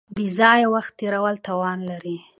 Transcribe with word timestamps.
بې 0.15 0.25
ځایه 0.37 0.67
وخت 0.73 0.91
تېرول 0.99 1.35
تاوان 1.45 1.79
لري. 1.89 2.17